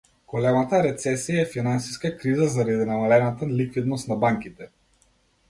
Големата 0.31 0.77
рецесија 0.85 1.43
е 1.43 1.49
финансиска 1.51 2.11
криза 2.23 2.49
заради 2.55 2.89
намалената 2.93 3.51
ликвидност 3.61 4.13
на 4.15 4.19
банките. 4.27 4.73